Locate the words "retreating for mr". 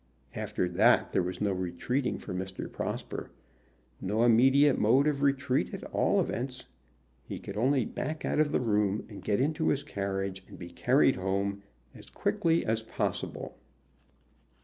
1.51-2.71